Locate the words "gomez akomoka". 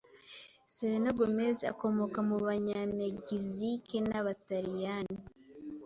1.17-2.19